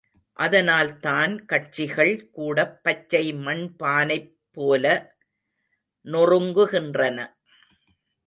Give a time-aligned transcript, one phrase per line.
[0.37, 4.85] அதனால்தான் கட்சிகள் கூடப் பச்சை மண்பானைப் போல
[6.05, 7.17] நொறுங்குகின்றன.